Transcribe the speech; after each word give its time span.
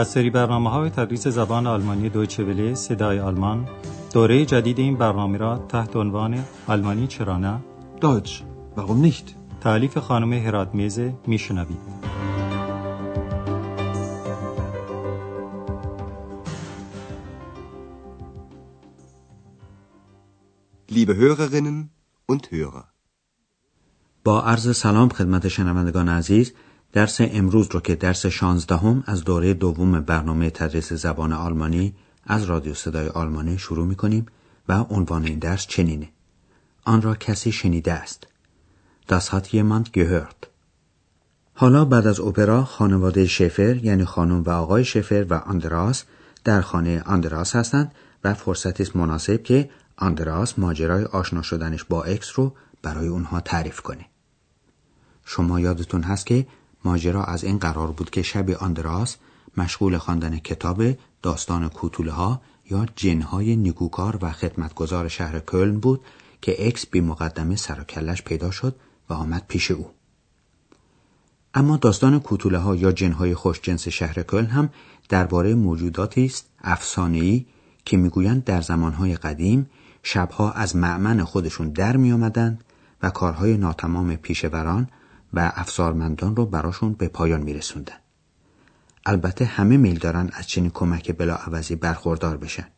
از 0.00 0.08
سری 0.08 0.30
برنامه 0.30 0.70
های 0.70 0.90
تدریس 0.90 1.28
زبان 1.28 1.66
آلمانی 1.66 2.08
دویچه 2.08 2.44
وله 2.44 2.74
صدای 2.74 3.20
آلمان 3.20 3.68
دوره 4.12 4.44
جدید 4.44 4.78
این 4.78 4.96
برنامه 4.96 5.38
را 5.38 5.58
تحت 5.68 5.96
عنوان 5.96 6.44
آلمانی 6.66 7.06
چرا 7.06 7.38
نه 7.38 7.60
Deutsch, 8.00 8.42
warum 8.76 9.06
nicht? 9.06 9.34
تعلیف 9.60 9.98
خانم 9.98 10.32
هرات 10.32 10.74
میزه 10.74 11.14
میشنوید 11.26 11.78
Liebe 20.88 21.14
Hörerinnen 21.14 21.90
und 22.32 22.46
Hörer. 22.52 22.84
با 24.24 24.42
عرض 24.42 24.76
سلام 24.76 25.08
خدمت 25.08 25.48
شنوندگان 25.48 26.08
عزیز 26.08 26.52
درس 26.92 27.20
امروز 27.20 27.68
رو 27.70 27.80
که 27.80 27.94
درس 27.94 28.26
شانزدهم 28.26 29.04
از 29.06 29.24
دوره 29.24 29.54
دوم 29.54 30.00
برنامه 30.00 30.50
تدریس 30.50 30.92
زبان 30.92 31.32
آلمانی 31.32 31.94
از 32.24 32.44
رادیو 32.44 32.74
صدای 32.74 33.08
آلمانی 33.08 33.58
شروع 33.58 33.86
می 33.86 33.94
کنیم 33.94 34.26
و 34.68 34.72
عنوان 34.72 35.24
این 35.24 35.38
درس 35.38 35.66
چنینه. 35.66 36.08
آن 36.84 37.02
را 37.02 37.14
کسی 37.14 37.52
شنیده 37.52 37.92
است. 37.92 38.26
Das 39.08 39.28
hat 39.32 39.46
jemand 39.52 39.92
gehört. 39.92 40.46
حالا 41.54 41.84
بعد 41.84 42.06
از 42.06 42.20
اپرا 42.20 42.64
خانواده 42.64 43.26
شفر 43.26 43.76
یعنی 43.76 44.04
خانم 44.04 44.42
و 44.42 44.50
آقای 44.50 44.84
شفر 44.84 45.26
و 45.30 45.34
آندراس 45.34 46.04
در 46.44 46.60
خانه 46.60 47.02
آندراس 47.02 47.56
هستند 47.56 47.92
و 48.24 48.34
فرصتی 48.34 48.82
است 48.82 48.96
مناسب 48.96 49.42
که 49.42 49.70
آندراس 49.96 50.58
ماجرای 50.58 51.04
آشنا 51.04 51.42
شدنش 51.42 51.84
با 51.84 52.04
اکس 52.04 52.32
رو 52.34 52.54
برای 52.82 53.08
اونها 53.08 53.40
تعریف 53.40 53.80
کنه. 53.80 54.06
شما 55.24 55.60
یادتون 55.60 56.02
هست 56.02 56.26
که 56.26 56.46
ماجرا 56.84 57.24
از 57.24 57.44
این 57.44 57.58
قرار 57.58 57.92
بود 57.92 58.10
که 58.10 58.22
شب 58.22 58.50
آندراس 58.50 59.16
مشغول 59.56 59.98
خواندن 59.98 60.38
کتاب 60.38 60.82
داستان 61.22 61.68
کوتوله 61.68 62.12
ها 62.12 62.40
یا 62.70 62.86
جنهای 62.96 63.56
نیکوکار 63.56 64.18
و 64.22 64.32
خدمتگزار 64.32 65.08
شهر 65.08 65.40
کلن 65.40 65.80
بود 65.80 66.00
که 66.42 66.66
اکس 66.66 66.86
بی 66.86 67.00
مقدمه 67.00 67.56
سر 67.56 67.84
پیدا 68.24 68.50
شد 68.50 68.76
و 69.08 69.12
آمد 69.12 69.44
پیش 69.48 69.70
او. 69.70 69.90
اما 71.54 71.76
داستان 71.76 72.20
کوتوله 72.20 72.58
ها 72.58 72.76
یا 72.76 72.92
جنهای 72.92 73.34
خوشجنس 73.34 73.88
شهر 73.88 74.22
کلن 74.22 74.46
هم 74.46 74.70
درباره 75.08 75.54
موجوداتی 75.54 76.24
است 76.24 76.50
افسانه‌ای 76.62 77.46
که 77.84 77.96
می‌گویند 77.96 78.44
در 78.44 78.60
زمانهای 78.60 79.16
قدیم 79.16 79.70
شبها 80.02 80.52
از 80.52 80.76
معمن 80.76 81.24
خودشون 81.24 81.70
در 81.70 81.96
می 81.96 82.12
آمدند 82.12 82.64
و 83.02 83.10
کارهای 83.10 83.56
ناتمام 83.56 84.16
پیشوران 84.16 84.88
و 85.34 85.52
افسارمندان 85.54 86.36
رو 86.36 86.46
براشون 86.46 86.92
به 86.92 87.08
پایان 87.08 87.40
می 87.40 87.54
رسوندن. 87.54 87.96
البته 89.06 89.44
همه 89.44 89.76
میل 89.76 89.98
دارن 89.98 90.30
از 90.32 90.46
چنین 90.46 90.70
کمک 90.70 91.16
بلاعوضی 91.16 91.76
برخوردار 91.76 92.36
بشن. 92.36 92.68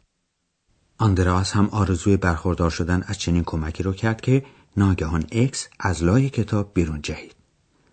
آندراس 0.99 1.53
هم 1.53 1.69
آرزوی 1.69 2.17
برخوردار 2.17 2.71
شدن 2.71 3.03
از 3.07 3.19
چنین 3.19 3.45
کمکی 3.45 3.83
رو 3.83 3.93
کرد 3.93 4.21
که 4.21 4.45
ناگهان 4.77 5.25
اکس 5.33 5.69
از 5.81 6.05
لای 6.05 6.31
کتاب 6.31 6.75
بیرون 6.75 7.03
جهید. 7.03 7.35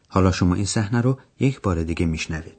حالا 0.08 0.32
شما 0.32 0.56
این 0.56 0.66
صحنه 0.66 1.02
رو 1.02 1.20
یک 1.40 1.62
بار 1.62 1.84
دیگه 1.84 2.06
میشنوید. 2.06 2.59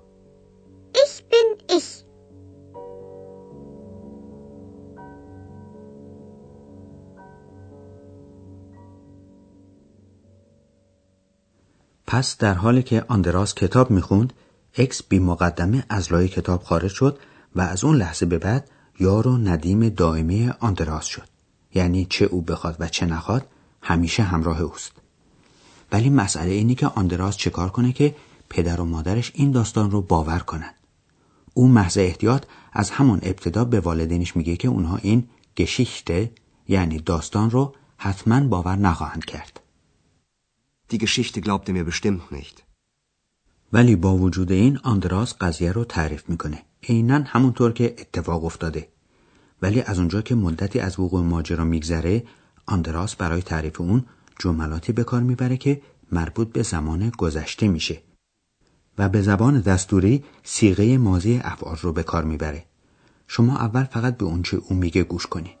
پس 12.11 12.37
در 12.37 12.53
حالی 12.53 12.83
که 12.83 13.05
آندراس 13.07 13.55
کتاب 13.55 13.91
می‌خوند 13.91 14.33
اکس 14.77 15.03
بی 15.03 15.19
مقدمه 15.19 15.83
از 15.89 16.11
لای 16.11 16.27
کتاب 16.27 16.63
خارج 16.63 16.91
شد 16.91 17.19
و 17.55 17.61
از 17.61 17.83
اون 17.83 17.95
لحظه 17.95 18.25
به 18.25 18.37
بعد 18.37 18.69
یار 18.99 19.27
و 19.27 19.37
ندیم 19.37 19.89
دائمی 19.89 20.49
آندراس 20.59 21.05
شد. 21.05 21.27
یعنی 21.73 22.05
چه 22.09 22.25
او 22.25 22.41
بخواد 22.41 22.75
و 22.79 22.87
چه 22.87 23.05
نخواد 23.05 23.47
همیشه 23.81 24.23
همراه 24.23 24.61
اوست. 24.61 24.91
ولی 25.91 26.09
مسئله 26.09 26.51
اینی 26.51 26.75
که 26.75 26.87
آندراس 26.87 27.37
چه 27.37 27.49
کار 27.49 27.69
کنه 27.69 27.93
که 27.93 28.15
پدر 28.49 28.81
و 28.81 28.85
مادرش 28.85 29.31
این 29.35 29.51
داستان 29.51 29.91
رو 29.91 30.01
باور 30.01 30.39
کنند 30.39 30.75
او 31.53 31.67
محض 31.67 31.97
احتیاط 31.97 32.45
از 32.73 32.89
همون 32.89 33.19
ابتدا 33.23 33.65
به 33.65 33.79
والدینش 33.79 34.35
میگه 34.35 34.55
که 34.55 34.67
اونها 34.67 34.97
این 34.97 35.27
Geschichte 35.57 36.31
یعنی 36.67 36.99
داستان 36.99 37.49
رو 37.49 37.75
حتما 37.97 38.39
باور 38.47 38.75
نخواهند 38.75 39.25
کرد. 39.25 39.60
Die 40.91 40.97
Geschichte 40.97 41.39
glaubte 41.41 41.71
mir 41.73 41.85
bestimmt 41.85 42.31
nicht. 42.31 42.63
ولی 43.73 43.95
با 43.95 44.17
وجود 44.17 44.51
این 44.51 44.79
آندراس 44.83 45.35
قضیه 45.41 45.71
رو 45.71 45.83
تعریف 45.83 46.29
می‌کنه. 46.29 46.63
عینا 46.89 47.23
همونطور 47.25 47.71
که 47.71 47.95
اتفاق 47.97 48.45
افتاده. 48.45 48.87
ولی 49.61 49.81
از 49.81 49.99
اونجا 49.99 50.21
که 50.21 50.35
مدتی 50.35 50.79
از 50.79 50.99
وقوع 50.99 51.21
ماجرا 51.21 51.63
میگذره 51.63 52.23
آندراس 52.65 53.15
برای 53.15 53.41
تعریف 53.41 53.81
اون 53.81 54.05
جملاتی 54.39 54.91
به 54.91 55.03
کار 55.03 55.21
می‌بره 55.21 55.57
که 55.57 55.81
مربوط 56.11 56.51
به 56.51 56.63
زمان 56.63 57.09
گذشته 57.17 57.67
میشه. 57.67 58.01
و 58.97 59.09
به 59.09 59.21
زبان 59.21 59.61
دستوری 59.61 60.23
سیغه 60.43 60.97
ماضی 60.97 61.41
افعال 61.43 61.77
رو 61.81 61.93
به 61.93 62.03
کار 62.03 62.23
می‌بره. 62.23 62.65
شما 63.27 63.57
اول 63.57 63.83
فقط 63.83 64.17
به 64.17 64.25
اونچه 64.25 64.57
او 64.57 64.75
میگه 64.75 65.03
گوش 65.03 65.27
کنید 65.27 65.60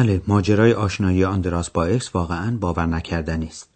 بله 0.00 0.22
ماجرای 0.26 0.72
آشنایی 0.72 1.24
آندراس 1.24 1.70
با 1.70 1.84
اکس 1.84 2.14
واقعا 2.14 2.56
باور 2.56 2.86
نکردنی 2.86 3.46
است 3.46 3.68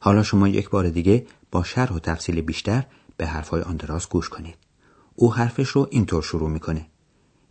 حالا 0.00 0.22
شما 0.22 0.48
یک 0.48 0.70
بار 0.70 0.88
دیگه 0.88 1.26
با 1.50 1.62
شرح 1.62 1.92
و 1.92 1.98
تفصیل 1.98 2.40
بیشتر 2.40 2.86
به 3.16 3.26
حرفهای 3.26 3.62
آندراس 3.62 4.08
گوش 4.08 4.28
کنید 4.28 4.56
او 5.14 5.34
حرفش 5.34 5.68
رو 5.68 5.88
اینطور 5.90 6.22
شروع 6.22 6.50
می‌کنه 6.50 6.86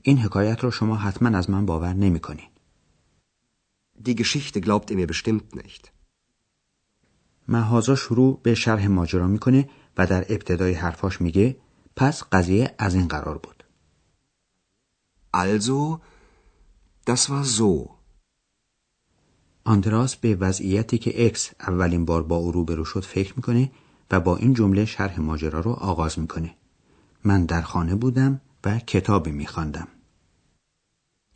این 0.02 0.18
حکایت 0.18 0.64
رو 0.64 0.72
شما 0.72 0.96
حتما 0.96 1.38
از 1.38 1.50
من 1.50 1.66
باور 1.66 1.94
نمی‌کنین. 1.94 2.50
Die 4.06 4.16
Geschichte 4.16 4.60
glaubt 4.62 4.92
ihr 4.92 4.98
mir 4.98 5.08
bestimmt 5.08 5.56
nicht. 5.56 5.92
مهازا 7.48 7.96
شروع 7.96 8.40
به 8.44 8.56
شرح 8.56 8.88
ماجرا 8.88 9.28
می‌کنه 9.28 9.70
و 9.98 10.08
در 10.08 10.26
ابتدای 10.30 10.74
حرفاش 10.74 11.22
میگه 11.22 11.58
پس 11.96 12.24
قضیه 12.32 12.76
از 12.78 12.96
این 12.96 13.08
قرار 13.08 13.38
بود. 13.38 13.64
Also, 15.34 16.00
das 17.08 17.30
war 17.30 17.46
so. 17.46 18.03
آندراس 19.66 20.16
به 20.16 20.36
وضعیتی 20.36 20.98
که 20.98 21.26
اکس 21.26 21.52
اولین 21.60 22.06
بار 22.06 22.24
با 22.24 22.36
او 22.36 22.52
روبرو 22.52 22.86
شد 22.86 23.04
فکر 23.04 23.34
می‌کنه 23.36 23.72
و 24.12 24.20
با 24.20 24.38
این 24.38 24.54
جمله 24.54 24.86
شرح 24.86 25.20
ماجرا 25.20 25.60
رو 25.60 25.72
آغاز 25.72 26.20
می‌کنه. 26.20 26.56
من 27.24 27.46
در 27.46 27.62
خانه 27.62 27.96
بودم 27.96 28.42
و 28.66 28.80
کتابی 28.80 29.32
میخواندم. 29.32 29.88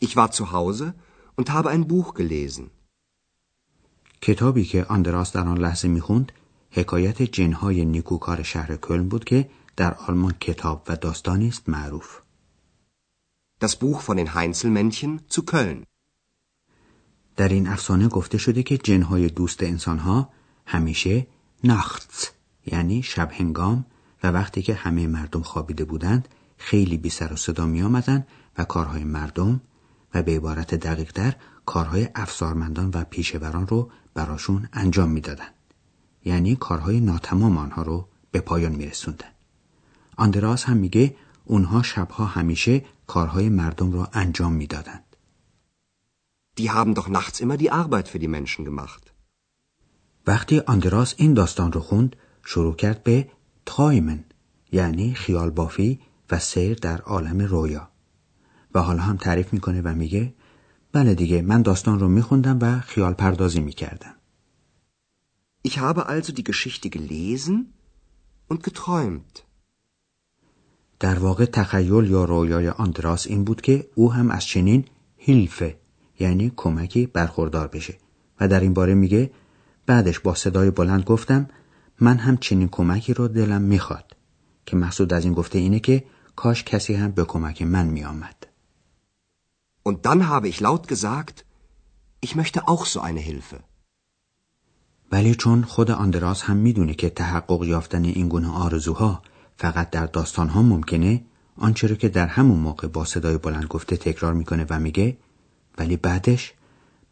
Ich 0.05 0.15
war 0.15 0.31
zu 0.31 0.51
Hause 0.51 0.93
und 1.37 1.49
habe 1.49 1.69
ein 1.69 1.87
Buch 1.87 2.13
gelesen. 2.13 2.69
کتابی 4.21 4.65
که 4.65 4.85
آندراس 4.85 5.31
در 5.31 5.47
آن 5.47 5.57
لحظه 5.57 5.87
می‌خوند 5.87 6.31
حکایت 6.71 7.21
جنهای 7.21 7.85
نیکوکار 7.85 8.43
شهر 8.43 8.75
کلن 8.75 9.09
بود 9.09 9.23
که 9.23 9.49
در 9.75 9.93
آلمان 9.93 10.35
کتاب 10.39 10.83
و 10.87 10.95
داستانی 10.95 11.47
است 11.47 11.69
معروف. 11.69 12.19
Das 13.63 13.75
Buch 13.75 14.01
von 14.01 14.17
den 14.17 14.33
Heinzelmännchen 14.35 15.21
zu 15.29 15.41
Köln. 15.43 15.83
در 17.37 17.49
این 17.49 17.67
افسانه 17.67 18.07
گفته 18.07 18.37
شده 18.37 18.63
که 18.63 18.77
جنهای 18.77 19.27
دوست 19.29 19.63
انسانها 19.63 20.29
همیشه 20.65 21.27
نختس 21.63 22.29
یعنی 22.65 23.03
شب 23.03 23.31
هنگام 23.31 23.85
و 24.23 24.27
وقتی 24.27 24.61
که 24.61 24.73
همه 24.73 25.07
مردم 25.07 25.41
خوابیده 25.41 25.85
بودند 25.85 26.27
خیلی 26.57 26.97
بی 26.97 27.09
سر 27.09 27.33
و 27.33 27.35
صدا 27.35 27.65
می 27.65 27.81
آمدن 27.81 28.27
و 28.57 28.63
کارهای 28.63 29.03
مردم 29.03 29.61
و 30.13 30.23
به 30.23 30.35
عبارت 30.35 30.75
دقیق 30.75 31.11
در 31.15 31.35
کارهای 31.65 32.09
افسارمندان 32.15 32.91
و 32.93 33.03
پیشوران 33.03 33.67
رو 33.67 33.91
براشون 34.13 34.69
انجام 34.73 35.09
می‌دادند. 35.09 35.53
یعنی 36.25 36.55
کارهای 36.55 36.99
ناتمام 36.99 37.57
آنها 37.57 37.81
رو 37.81 38.07
به 38.31 38.39
پایان 38.39 38.71
می 38.71 38.85
رسوندن. 38.85 39.27
آندراس 40.15 40.63
هم 40.63 40.77
میگه 40.77 41.15
اونها 41.45 41.83
شبها 41.83 42.25
همیشه 42.25 42.85
کارهای 43.07 43.49
مردم 43.49 43.91
رو 43.91 44.07
انجام 44.13 44.53
می‌دادند. 44.53 45.06
Die 46.57 46.71
haben 46.71 46.93
doch 46.95 47.09
nachts 47.17 47.39
immer 47.39 47.57
die 47.57 47.71
Arbeit 47.71 48.07
für 48.07 48.19
die 48.19 48.33
Menschen 48.37 48.65
gemacht. 48.65 49.13
وقتی 50.27 50.59
آندراس 50.59 51.13
این 51.17 51.33
داستان 51.33 51.71
رو 51.71 51.81
خوند 51.81 52.15
شروع 52.45 52.75
کرد 52.75 53.03
به 53.03 53.29
تایمن 53.65 54.23
یعنی 54.71 55.13
خیال 55.13 55.49
بافی 55.49 55.99
و 56.31 56.39
سیر 56.39 56.77
در 56.77 57.01
عالم 57.01 57.41
رویا 57.41 57.89
و 58.73 58.81
حالا 58.81 59.01
هم 59.01 59.17
تعریف 59.17 59.53
می‌کنه 59.53 59.81
و 59.81 59.95
میگه 59.95 60.33
بله 60.91 61.15
دیگه 61.15 61.41
من 61.41 61.61
داستان 61.61 61.99
رو 61.99 62.07
میخوندم 62.07 62.59
و 62.61 62.79
خیال 62.79 63.13
پردازی 63.13 63.59
می‌کردم 63.59 64.13
Ich 65.67 65.79
habe 65.79 66.01
also 66.07 66.31
die 66.31 66.43
Geschichte 66.43 66.89
gelesen 66.89 67.73
und 68.49 68.63
geträumt. 68.63 69.43
در 70.99 71.19
واقع 71.19 71.45
تخیل 71.45 72.11
یا 72.11 72.25
رویای 72.25 72.69
آندراس 72.69 73.27
این 73.27 73.43
بود 73.43 73.61
که 73.61 73.89
او 73.95 74.13
هم 74.13 74.31
از 74.31 74.45
چنین 74.45 74.85
هیلفه 75.17 75.79
یعنی 76.19 76.51
کمکی 76.55 77.05
برخوردار 77.05 77.67
بشه 77.67 77.97
و 78.39 78.47
در 78.47 78.59
این 78.59 78.73
باره 78.73 78.93
میگه 78.93 79.31
بعدش 79.85 80.19
با 80.19 80.35
صدای 80.35 80.71
بلند 80.71 81.03
گفتم 81.03 81.47
من 81.99 82.17
هم 82.17 82.37
چنین 82.37 82.67
کمکی 82.67 83.13
رو 83.13 83.27
دلم 83.27 83.61
می‌خواد 83.61 84.15
که 84.65 84.75
مقصود 84.75 85.13
از 85.13 85.23
این 85.23 85.33
گفته 85.33 85.59
اینه 85.59 85.79
که 85.79 86.03
کاش 86.35 86.63
کسی 86.63 86.93
هم 86.93 87.11
به 87.11 87.23
کمک 87.23 87.61
من 87.61 87.85
میآمد. 87.85 88.47
Und 89.89 90.05
dann 90.05 90.27
habe 90.27 90.47
ich 90.49 90.59
laut 90.59 90.87
gesagt, 90.93 91.45
ich 92.25 92.35
möchte 92.35 92.67
auch 92.67 92.85
so 92.85 92.99
eine 93.01 93.19
Hilfe. 93.19 93.59
ولی 95.11 95.35
چون 95.35 95.63
خود 95.63 95.91
آندراس 95.91 96.41
هم 96.41 96.57
می‌دونه 96.57 96.93
که 96.93 97.09
تحقق 97.09 97.63
یافتن 97.63 98.05
این 98.05 98.27
گونه 98.27 98.49
آرزوها 98.49 99.21
فقط 99.57 99.89
در 99.89 100.05
داستانها 100.05 100.61
ممکنه 100.61 101.23
آنچه 101.57 101.87
رو 101.87 101.95
که 101.95 102.09
در 102.09 102.27
همون 102.27 102.59
موقع 102.59 102.87
با 102.87 103.05
صدای 103.05 103.37
بلند 103.37 103.65
گفته 103.65 103.97
تکرار 103.97 104.33
می‌کنه 104.33 104.65
و 104.69 104.79
میگه 104.79 105.17
ولی 105.77 105.97
بعدش 105.97 106.53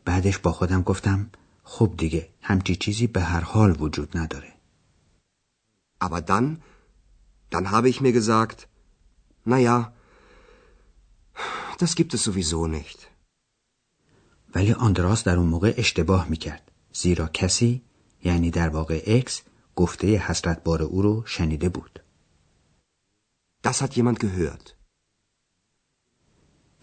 بعدش 0.05 0.37
با 0.37 0.51
خودم 0.51 0.81
گفتم 0.81 1.29
خب 1.63 1.93
دیگه 1.97 2.29
همچی 2.41 2.75
چیزی 2.75 3.07
به 3.07 3.21
هر 3.21 3.41
حال 3.41 3.81
وجود 3.81 4.17
نداره 4.17 4.55
Aber 6.01 6.21
dann, 6.21 6.61
dann 7.49 7.71
habe 7.71 7.89
ich 7.89 8.01
mir 8.01 8.11
gesagt, 8.11 8.67
na 9.45 9.57
ja, 9.57 9.77
das 11.81 11.95
gibt 11.95 12.13
es 12.13 12.23
sowieso 12.23 12.67
nicht. 12.67 13.07
ولی 14.55 14.73
آندراس 14.73 15.23
در 15.23 15.37
اون 15.37 15.47
موقع 15.47 15.73
اشتباه 15.77 16.29
می‌کرد 16.29 16.71
زیرا 16.93 17.27
کسی 17.27 17.81
یعنی 18.23 18.51
در 18.51 18.69
واقع 18.69 19.03
اکس 19.07 19.41
گفته 19.75 20.07
حسرت 20.07 20.63
بار 20.63 20.83
او 20.83 21.01
رو 21.01 21.23
شنیده 21.25 21.69
بود 21.69 21.99
Das 23.67 23.81
hat 23.81 23.95
jemand 23.95 24.19
gehört. 24.19 24.75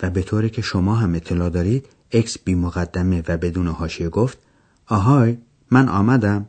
و 0.02 0.10
به 0.10 0.22
طوری 0.22 0.50
که 0.50 0.62
شما 0.62 0.94
هم 0.94 1.14
اطلاع 1.14 1.50
دارید 1.50 1.88
اکس 2.12 2.38
بی 2.38 2.54
مقدمه 2.54 3.22
و 3.28 3.36
بدون 3.36 3.68
حاشیه 3.68 4.08
گفت 4.08 4.38
آهای 4.86 5.38
من 5.70 5.88
آمدم. 5.88 6.48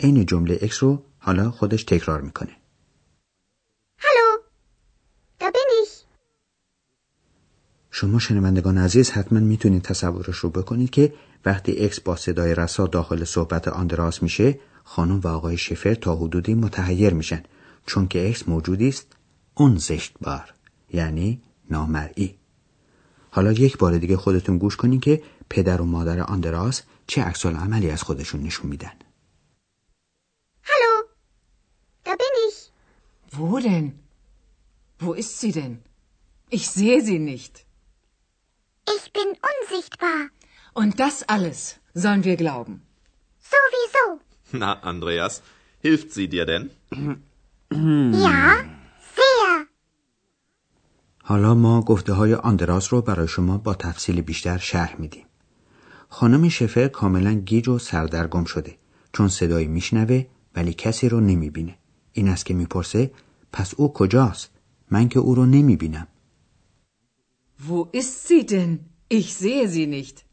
عین 0.00 0.26
جمله 0.26 0.58
اکس 0.62 0.82
رو 0.82 1.02
حالا 1.18 1.50
خودش 1.50 1.84
تکرار 1.84 2.20
می‌کنه. 2.20 2.56
bin 5.40 5.70
ich. 5.82 6.04
شما 7.90 8.18
شنوندگان 8.18 8.78
عزیز 8.78 9.10
حتما 9.10 9.40
می‌تونید 9.40 9.82
تصورش 9.82 10.36
رو 10.36 10.50
بکنید 10.50 10.90
که 10.90 11.14
وقتی 11.44 11.84
اکس 11.84 12.00
با 12.00 12.16
صدای 12.16 12.54
رسا 12.54 12.86
داخل 12.86 13.24
صحبت 13.24 13.68
آندراس 13.68 14.22
میشه 14.22 14.58
خانم 14.84 15.20
و 15.20 15.28
آقای 15.28 15.56
شفر 15.56 15.94
تا 15.94 16.16
حدودی 16.16 16.54
متحیر 16.54 17.14
میشن 17.14 17.42
چون 17.86 18.08
که 18.08 18.28
اکس 18.28 18.48
موجودی 18.48 18.88
است. 18.88 19.06
unsichtbar 19.54 20.54
یعنی 20.92 21.42
نامرئی. 21.70 22.39
حالا 23.30 23.52
یک 23.52 23.78
بار 23.78 23.98
دیگه 23.98 24.16
خودتون 24.16 24.58
گوش 24.58 24.76
کنین 24.76 25.00
که 25.00 25.22
پدر 25.50 25.80
و 25.80 25.84
مادر 25.84 26.20
آندراس 26.20 26.82
چه 27.06 27.22
عکس 27.22 27.46
العملی 27.46 27.90
از 27.90 28.02
خودشون 28.02 28.40
نشون 28.42 28.70
میدن 28.70 28.92
Hallo, 30.70 30.94
da 32.06 32.12
bin 32.22 32.34
ich. 32.48 32.58
Wo 33.38 33.60
denn? 33.68 33.86
Wo 35.02 35.10
ist 35.22 35.34
sie 35.40 35.52
denn? 35.60 35.74
Ich 36.56 36.64
sehe 36.78 37.00
sie 37.08 37.20
nicht. 37.32 37.54
Ich 38.96 39.04
bin 39.16 39.28
unsichtbar. 39.50 40.20
Und 40.80 40.92
das 41.00 41.16
alles 41.34 41.58
sollen 41.94 42.24
wir 42.24 42.36
glauben. 42.36 42.74
Sowieso. 43.52 44.04
Na, 44.52 44.72
Andreas, 44.92 45.42
hilft 45.80 46.12
sie 46.12 46.28
dir 46.28 46.46
denn? 46.46 46.64
Ja. 48.26 48.64
حالا 51.30 51.54
ما 51.54 51.82
گفته 51.82 52.12
های 52.12 52.34
آندراس 52.34 52.92
رو 52.92 53.02
برای 53.02 53.28
شما 53.28 53.58
با 53.58 53.74
تفصیل 53.74 54.20
بیشتر 54.20 54.58
شرح 54.58 54.96
میدیم. 55.00 55.26
خانم 56.08 56.48
شفر 56.48 56.88
کاملا 56.88 57.32
گیج 57.32 57.68
و 57.68 57.78
سردرگم 57.78 58.44
شده 58.44 58.78
چون 59.12 59.28
صدایی 59.28 59.66
میشنوه 59.66 60.26
ولی 60.54 60.72
کسی 60.72 61.08
رو 61.08 61.20
نمی‌بینه. 61.20 61.78
این 62.12 62.28
است 62.28 62.46
که 62.46 62.54
می‌پرسه 62.54 63.10
پس 63.52 63.74
او 63.74 63.92
کجاست؟ 63.92 64.50
من 64.90 65.08
که 65.08 65.18
او 65.18 65.34
رو 65.34 65.46
نمی‌بینم. 65.46 66.06
Wo 67.68 67.96
ist 67.96 68.28
sie 68.28 68.46
denn? 68.46 68.78
Ich 69.10 69.34
sehe 69.34 69.66
sie 69.68 69.86
nicht. 69.86 70.24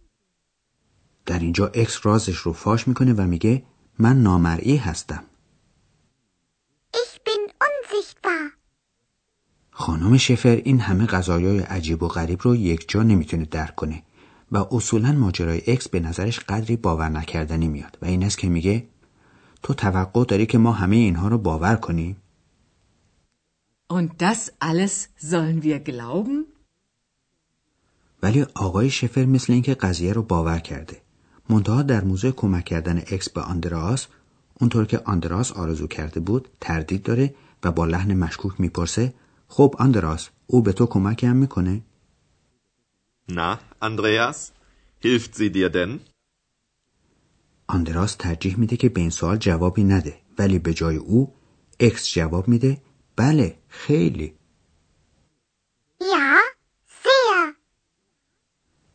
در 1.25 1.39
اینجا 1.39 1.68
اکس 1.68 2.00
رازش 2.04 2.38
رو 2.38 2.54
فاش 2.54 2.88
می‌کنه 2.88 3.13
و 3.13 3.22
میگه 3.22 3.63
من 4.00 4.24
نامرئی 4.24 4.77
هستم. 4.77 5.24
Ich 6.94 7.20
bin 7.25 7.51
unsichtbar. 7.68 8.57
خانم 9.98 10.18
شفر 10.18 10.62
این 10.66 10.80
همه 10.80 11.06
قضایای 11.06 11.60
عجیب 11.60 12.04
و 12.04 12.08
غریب 12.08 12.39
رو 12.42 12.56
یک 12.56 12.89
جا 12.89 13.04
نمی‌تونه 13.04 13.46
درک 13.46 13.75
کنه 13.75 14.04
و 14.51 14.58
اصولا 14.58 15.12
ماجرای 15.12 15.62
اکس 15.68 15.89
به 15.89 16.00
نظرش 16.00 16.39
قدری 16.39 16.75
باور 16.75 17.10
نکردنی 17.10 17.68
میاد 17.68 17.98
و 18.01 18.06
این 18.06 18.24
است 18.24 18.38
که 18.38 18.50
میگه 18.50 18.88
تو 19.63 19.74
توقع 19.74 20.25
داری 20.25 20.46
که 20.46 20.58
ما 20.58 20.72
همه 20.72 20.96
اینها 20.96 21.27
رو 21.27 21.38
باور 21.38 21.75
کنیم؟ 21.75 22.18
Und 23.94 24.08
das 24.24 24.39
alles 24.62 25.08
sollen 25.32 25.63
wir 25.63 25.80
glauben? 25.80 26.46
ولی 28.24 28.46
آقای 28.54 28.89
شفر 28.89 29.25
مثل 29.25 29.54
اینکه 29.54 29.74
قضیه 29.74 30.13
رو 30.13 30.24
باور 30.24 30.60
کرده. 30.60 31.01
منتها 31.50 31.82
در 31.82 32.04
موضوع 32.04 32.32
کمک 32.32 32.66
کردن 32.66 32.98
اکس 32.98 33.30
به 33.30 33.42
آندراس 33.42 34.08
اونطور 34.60 34.86
که 34.86 35.00
آندراس 35.06 35.51
آرزو 35.51 35.88
کرده 35.88 36.20
بود 36.20 36.48
تردید 36.62 37.04
داره 37.04 37.34
و 37.63 37.72
با 37.72 37.86
لحن 37.86 38.13
مشکوک 38.13 38.62
می‌پرسه 38.62 39.13
خب 39.48 39.75
آندراس 39.80 40.30
او 40.48 40.62
به 40.62 40.74
تو 40.74 40.86
کمک 40.86 41.24
هم 41.24 41.36
می‌کنه؟ 41.36 41.82
Na, 43.30 43.60
Andreas, 43.82 44.54
hilft 45.04 45.36
sie 45.36 45.51
dir 45.51 45.70
denn? 45.70 46.00
آندراس 47.68 48.16
ترجیح 48.16 48.60
میده 48.60 48.77
که 48.77 48.89
به 48.89 49.01
این 49.01 49.10
سوال 49.10 49.38
جوابی 49.38 49.84
نده 49.84 50.13
ولی 50.39 50.60
به 50.60 50.74
جای 50.74 50.96
او 50.96 51.34
اکس 51.80 52.13
جواب 52.13 52.48
میده 52.48 52.77
بله 53.16 53.56
خیلی 53.68 54.34
Ja, 56.01 56.38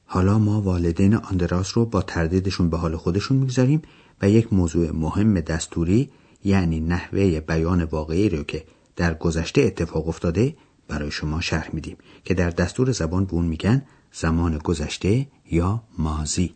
حالا 0.04 0.38
ما 0.38 0.61
والدین 0.61 1.14
آندراس 1.14 1.76
رو 1.76 1.87
با 1.87 2.02
تردیدشون 2.02 2.71
به 2.71 2.76
حال 2.76 2.97
خودشون 2.97 3.37
می‌گذاریم 3.37 3.82
و 4.23 4.30
یک 4.30 4.52
موضوع 4.52 4.90
مهم 4.90 5.40
دستوری 5.40 6.11
یعنی 6.44 6.80
نحوه 6.80 7.40
بیان 7.40 7.85
واقعی 7.85 8.28
رو 8.28 8.42
که 8.44 8.64
در 8.96 9.14
گذشته 9.14 9.61
اتفاق 9.61 10.08
افتاده 10.08 10.56
برای 10.88 11.11
شما 11.11 11.40
شرح 11.40 11.70
میدیم 11.72 11.96
که 12.25 12.34
در 12.34 12.50
دستور 12.50 12.92
زبان 12.92 13.25
به 13.25 13.34
اون 13.34 13.44
میگن 13.44 13.82
زمان 14.12 14.58
گذشته 14.58 15.26
یا 15.50 15.82
مازی 15.99 16.54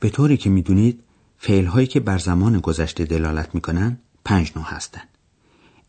به 0.00 0.10
طوری 0.10 0.36
که 0.36 0.50
می‌دونید 0.50 1.02
فعل 1.38 1.64
هایی 1.64 1.86
که 1.86 2.00
بر 2.00 2.18
زمان 2.18 2.60
گذشته 2.60 3.04
دلالت 3.04 3.54
می‌کنن 3.54 3.98
پنج 4.24 4.52
نوع 4.56 4.64
هستند. 4.64 5.08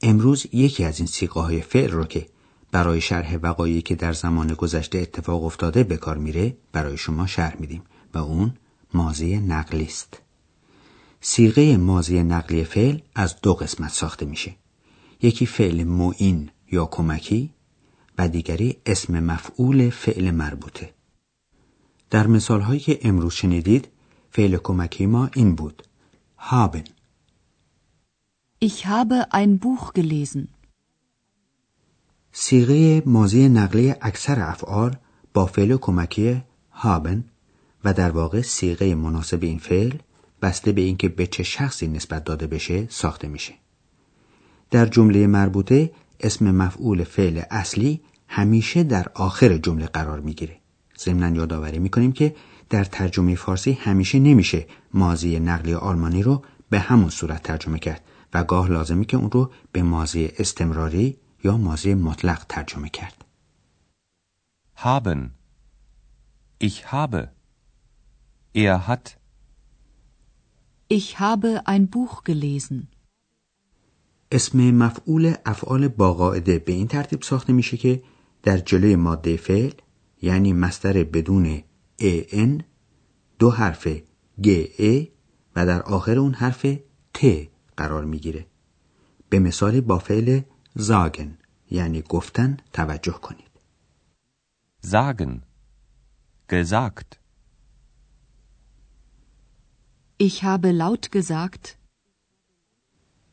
امروز 0.01 0.45
یکی 0.53 0.83
از 0.83 0.99
این 0.99 1.07
سیقه 1.07 1.39
های 1.39 1.61
فعل 1.61 1.91
رو 1.91 2.03
که 2.03 2.27
برای 2.71 3.01
شرح 3.01 3.35
وقایعی 3.35 3.81
که 3.81 3.95
در 3.95 4.13
زمان 4.13 4.53
گذشته 4.53 4.97
اتفاق 4.97 5.43
افتاده 5.43 5.83
به 5.83 5.97
کار 5.97 6.17
میره 6.17 6.57
برای 6.71 6.97
شما 6.97 7.27
شرح 7.27 7.55
میدیم 7.59 7.81
و 8.13 8.17
اون 8.17 8.53
ماضی 8.93 9.37
نقلی 9.37 9.85
است. 9.85 10.21
سیغه 11.21 11.77
ماضی 11.77 12.23
نقلی 12.23 12.63
فعل 12.63 12.99
از 13.15 13.35
دو 13.41 13.53
قسمت 13.53 13.91
ساخته 13.91 14.25
میشه. 14.25 14.55
یکی 15.21 15.45
فعل 15.45 15.83
معین 15.83 16.49
یا 16.71 16.85
کمکی 16.85 17.53
و 18.17 18.27
دیگری 18.27 18.77
اسم 18.85 19.19
مفعول 19.19 19.89
فعل 19.89 20.31
مربوطه. 20.31 20.93
در 22.09 22.27
مثال 22.27 22.61
هایی 22.61 22.79
که 22.79 22.99
امروز 23.01 23.33
شنیدید 23.33 23.87
فعل 24.31 24.57
کمکی 24.57 25.05
ما 25.05 25.29
این 25.35 25.55
بود. 25.55 25.83
haben 26.41 26.83
Ich 28.59 28.85
habe 28.85 29.17
ein 29.31 29.59
Buch 29.59 29.93
gelesen. 29.93 30.60
سیغه 32.33 33.03
ماضی 33.05 33.49
نقلی 33.49 33.93
اکثر 34.01 34.39
افعال 34.39 34.95
با 35.33 35.45
فعل 35.45 35.77
کمکی 35.77 36.41
هابن 36.71 37.23
و 37.83 37.93
در 37.93 38.11
واقع 38.11 38.41
سیغه 38.41 38.95
مناسب 38.95 39.43
این 39.43 39.59
فعل 39.59 39.93
بسته 40.41 40.71
به 40.71 40.81
اینکه 40.81 41.09
به 41.09 41.27
چه 41.27 41.43
شخصی 41.43 41.87
نسبت 41.87 42.23
داده 42.23 42.47
بشه 42.47 42.87
ساخته 42.89 43.27
میشه. 43.27 43.53
در 44.71 44.85
جمله 44.85 45.27
مربوطه 45.27 45.91
اسم 46.19 46.51
مفعول 46.51 47.03
فعل 47.03 47.41
اصلی 47.51 48.01
همیشه 48.27 48.83
در 48.83 49.07
آخر 49.13 49.57
جمله 49.57 49.85
قرار 49.85 50.19
می‌گیره. 50.19 50.57
ضمن 50.99 51.35
یادآوری 51.35 51.79
می‌کنیم 51.79 52.11
که 52.11 52.35
در 52.69 52.83
ترجمه 52.83 53.35
فارسی 53.35 53.71
همیشه 53.71 54.19
نمیشه 54.19 54.67
ماضی 54.93 55.39
نقلی 55.39 55.73
آلمانی 55.73 56.23
رو 56.23 56.43
به 56.69 56.79
همون 56.79 57.09
صورت 57.09 57.43
ترجمه 57.43 57.79
کرد 57.79 58.01
و 58.33 58.43
گاه 58.43 58.71
لازمی 58.71 59.05
که 59.05 59.17
اون 59.17 59.31
رو 59.31 59.51
به 59.71 59.83
ماضی 59.83 60.29
استمراری 60.39 61.17
یا 61.43 61.57
ماضی 61.57 61.93
مطلق 61.93 62.45
ترجمه 62.49 62.89
کرد. 62.89 63.25
Haben. 64.75 65.19
Ich 66.59 66.91
habe. 66.91 67.31
Er 68.53 68.87
hat. 68.87 69.17
Ich 70.87 71.19
habe 71.19 71.61
ein 71.65 71.89
Buch 71.89 72.23
gelesen. 72.23 72.87
اسم 74.31 74.71
مفعول 74.71 75.33
افعال 75.45 75.87
با 75.87 76.13
قاعده 76.13 76.59
به 76.59 76.71
این 76.71 76.87
ترتیب 76.87 77.21
ساخته 77.21 77.53
میشه 77.53 77.77
که 77.77 78.03
در 78.43 78.57
جلوی 78.57 78.95
ماده 78.95 79.37
فعل 79.37 79.71
یعنی 80.21 80.53
مستر 80.53 81.03
بدون 81.03 81.63
ان 81.99 82.63
دو 83.39 83.51
حرف 83.51 83.87
گ 84.43 84.65
ا 84.79 85.03
و 85.55 85.65
در 85.65 85.81
آخر 85.81 86.19
اون 86.19 86.33
حرف 86.33 86.65
ت 87.13 87.47
قرار 87.77 88.05
می‌گیره 88.05 88.45
به 89.29 89.39
مثال 89.39 89.81
با 89.81 89.99
فعل 89.99 90.41
زاگن 90.75 91.37
یعنی 91.71 92.01
گفتن 92.01 92.57
توجه 92.73 93.13
کنید 93.13 93.51
Sagen. 94.83 95.43
Gesagt. 96.47 97.19
Ich 100.17 100.43
habe 100.43 100.71
laut 100.71 101.11
gesagt. 101.11 101.77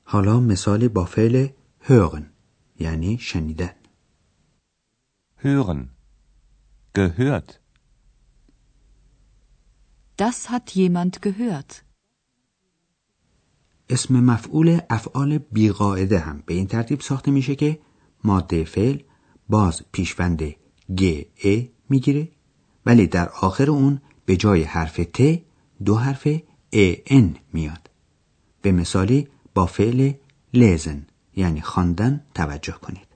حالا 0.05 0.41
مثالی 0.41 0.89
با 0.89 1.05
فعل 1.05 1.49
hören 1.81 2.23
یعنی 2.81 3.19
شنیدن 3.19 3.75
Hören. 5.43 5.91
Gehört. 6.95 7.61
Das 10.17 10.51
hat 10.51 10.71
jemand 10.75 11.23
gehört. 11.23 11.85
اسم 13.91 14.21
مفعول 14.21 14.81
افعال 14.91 15.39
بیقاعده 15.39 16.19
هم 16.19 16.43
به 16.47 16.55
این 16.55 16.67
ترتیب 16.67 17.01
ساخته 17.01 17.31
میشه 17.31 17.55
که 17.55 17.79
ماده 18.25 18.65
فعل 18.65 18.99
باز 19.49 19.83
پیشوند 19.93 20.43
گ 20.97 21.25
ا 21.45 21.61
می‌گیره 21.89 22.29
ولی 22.87 23.07
در 23.07 23.29
آخر 23.29 23.71
اون 23.71 24.01
به 24.25 24.37
جای 24.37 24.63
حرف 24.63 25.01
ت 25.13 25.43
دو 25.85 25.95
حرف 25.97 26.27
ا 26.73 26.95
ان 27.07 27.37
میاد 27.53 27.91
به 28.63 28.73
مثالی 28.73 29.29
با 29.55 29.67
فعل 29.67 30.13
لزن 30.55 31.07
یعنی 31.37 31.61
خواندن 31.61 32.25
توجه 32.35 32.73
کنید 32.73 33.09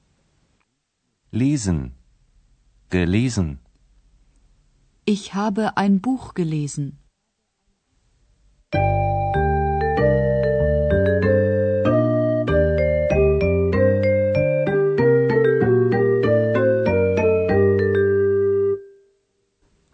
Lesen. 1.33 1.95
Gelesen. 2.91 3.59
Ich 5.07 5.33
habe 5.33 5.79
ein 5.79 6.03
Buch 6.03 6.35
gelesen. 6.35 6.99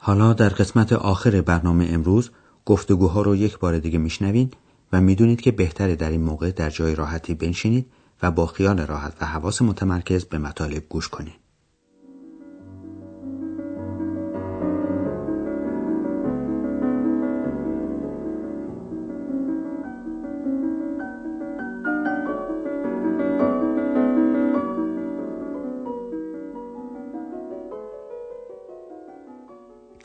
حالا 0.09 0.33
در 0.33 0.49
قسمت 0.49 0.93
آخر 0.93 1.41
برنامه 1.41 1.89
امروز 1.91 2.31
گفتگوها 2.65 3.23
رو 3.23 3.37
یک 3.37 3.59
بار 3.59 3.79
دیگه 3.79 3.99
میشنوین 3.99 4.51
و 4.93 5.01
می‌دونید 5.01 5.41
که 5.41 5.53
بهتره 5.53 5.97
در 5.97 6.11
این 6.11 6.21
موقع 6.21 6.51
در 6.51 6.71
جای 6.71 6.95
راحتی 6.95 7.35
بنشینید 7.35 7.87
و 8.23 8.31
با 8.31 8.47
خیال 8.47 8.81
راحت 8.81 9.15
و 9.21 9.27
حواس 9.27 9.63
متمرکز 9.63 10.25
به 10.25 10.39
مطالب 10.39 10.83
گوش 10.89 11.09
کنید. 11.09 11.48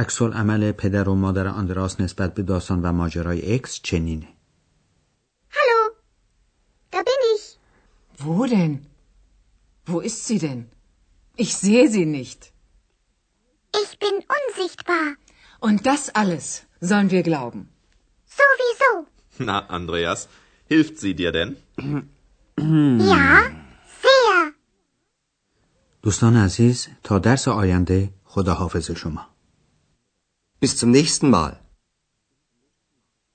عکس 0.00 0.22
عمل 0.22 0.72
پدر 0.72 1.08
و 1.08 1.14
مادر 1.14 1.46
آندراس 1.48 2.00
نسبت 2.00 2.34
به 2.34 2.42
داستان 2.42 2.82
و 2.82 2.92
ماجرای 2.92 3.54
اکس 3.54 3.80
چنینه. 3.82 4.28
Hallo, 5.56 5.80
da 6.92 7.00
bin 7.08 7.22
ich. 7.34 7.44
Wo 8.24 8.46
denn? 8.46 8.74
Wo 9.90 10.00
ist 10.08 10.20
sie 10.28 10.38
denn? 10.46 10.60
Ich 11.44 11.52
sehe 11.64 11.86
sie 11.94 12.06
nicht. 12.18 12.40
Ich 13.82 13.90
bin 14.02 14.14
unsichtbar. 14.38 15.06
Und 15.66 15.78
das 15.90 16.02
alles 16.20 16.46
sollen 16.90 17.10
wir 17.10 17.24
glauben. 17.30 17.60
Sowieso. 18.38 18.90
Na, 19.48 19.58
Andreas, 19.78 20.20
hilft 20.72 20.94
sie 21.02 21.14
dir 21.20 21.32
denn? 21.38 21.50
Ja, 23.12 23.28
sehr. 24.04 24.52
دوستان 26.02 26.36
عزیز 26.36 26.88
تا 27.02 27.18
درس 27.18 27.48
آینده 27.48 28.10
خداحافظ 28.24 28.90
شما 28.90 29.30
Bis 30.62 30.76
zum 30.76 30.90
nächsten 30.90 31.30
Mal. 31.30 31.56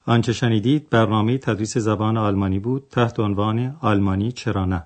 آنچه 0.05 0.33
شنیدید 0.33 0.89
برنامه 0.89 1.37
تدریس 1.37 1.77
زبان 1.77 2.17
آلمانی 2.17 2.59
بود 2.59 2.87
تحت 2.91 3.19
عنوان 3.19 3.77
آلمانی 3.81 4.31
چرا 4.31 4.65
نه. 4.65 4.85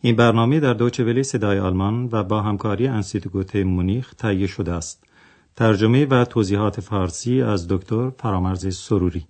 این 0.00 0.16
برنامه 0.16 0.60
در 0.60 0.74
دوچه 0.74 1.04
ولی 1.04 1.22
صدای 1.22 1.58
آلمان 1.58 2.08
و 2.12 2.24
با 2.24 2.42
همکاری 2.42 2.86
انستیتوت 2.86 3.56
مونیخ 3.56 4.14
تهیه 4.14 4.46
شده 4.46 4.72
است. 4.72 5.04
ترجمه 5.56 6.06
و 6.06 6.24
توضیحات 6.24 6.80
فارسی 6.80 7.42
از 7.42 7.68
دکتر 7.68 8.10
فرامرز 8.10 8.76
سروری. 8.76 9.26